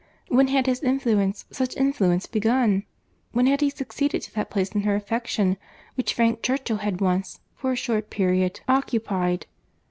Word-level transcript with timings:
When 0.29 0.47
had 0.47 0.65
his 0.65 0.81
influence, 0.81 1.45
such 1.51 1.77
influence 1.77 2.25
begun?— 2.25 2.85
When 3.33 3.45
had 3.45 3.61
he 3.61 3.69
succeeded 3.69 4.23
to 4.23 4.33
that 4.33 4.49
place 4.49 4.69
in 4.71 4.81
her 4.81 4.95
affection, 4.95 5.57
which 5.93 6.15
Frank 6.15 6.41
Churchill 6.41 6.77
had 6.77 7.01
once, 7.01 7.39
for 7.55 7.71
a 7.71 7.75
short 7.75 8.09
period, 8.09 8.61
occupied? 8.67 9.45